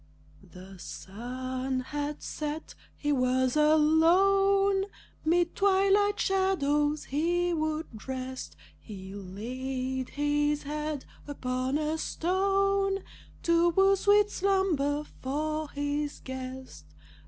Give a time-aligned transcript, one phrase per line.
[0.51, 2.73] The sun had set.
[2.97, 4.85] He was alone;
[5.23, 8.55] Mid twilight shadows he would rest.
[8.79, 13.03] He laid his head upon a stone
[13.43, 16.87] To woo sweet slumber for his guest.